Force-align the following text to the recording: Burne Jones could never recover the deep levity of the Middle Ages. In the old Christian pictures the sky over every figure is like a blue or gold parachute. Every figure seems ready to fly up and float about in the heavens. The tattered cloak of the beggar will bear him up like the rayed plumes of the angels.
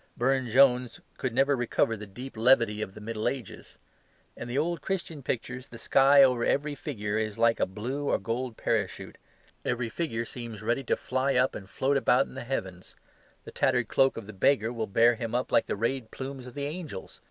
Burne 0.17 0.49
Jones 0.49 0.99
could 1.19 1.31
never 1.31 1.55
recover 1.55 1.95
the 1.95 2.07
deep 2.07 2.35
levity 2.35 2.81
of 2.81 2.95
the 2.95 2.99
Middle 2.99 3.27
Ages. 3.27 3.77
In 4.35 4.47
the 4.47 4.57
old 4.57 4.81
Christian 4.81 5.21
pictures 5.21 5.67
the 5.67 5.77
sky 5.77 6.23
over 6.23 6.43
every 6.43 6.73
figure 6.73 7.19
is 7.19 7.37
like 7.37 7.59
a 7.59 7.67
blue 7.67 8.09
or 8.09 8.17
gold 8.17 8.57
parachute. 8.57 9.19
Every 9.63 9.89
figure 9.89 10.25
seems 10.25 10.63
ready 10.63 10.83
to 10.85 10.97
fly 10.97 11.35
up 11.35 11.53
and 11.53 11.69
float 11.69 11.97
about 11.97 12.25
in 12.25 12.33
the 12.33 12.43
heavens. 12.43 12.95
The 13.43 13.51
tattered 13.51 13.89
cloak 13.89 14.17
of 14.17 14.25
the 14.25 14.33
beggar 14.33 14.73
will 14.73 14.87
bear 14.87 15.13
him 15.13 15.35
up 15.35 15.51
like 15.51 15.67
the 15.67 15.75
rayed 15.75 16.09
plumes 16.09 16.47
of 16.47 16.55
the 16.55 16.65
angels. 16.65 17.19